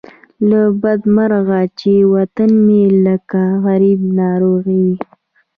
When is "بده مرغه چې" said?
0.81-1.93